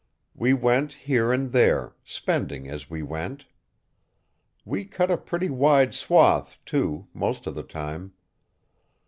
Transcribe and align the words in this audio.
We 0.33 0.51
went 0.53 0.93
here 0.93 1.31
and 1.31 1.51
there, 1.51 1.93
spending 2.03 2.67
as 2.67 2.89
we 2.89 3.03
went. 3.03 3.45
We 4.65 4.85
cut 4.85 5.11
a 5.11 5.15
pretty 5.17 5.51
wide 5.51 5.93
swath 5.93 6.57
too, 6.65 7.05
most 7.13 7.45
of 7.45 7.53
the 7.53 7.61
time. 7.61 8.13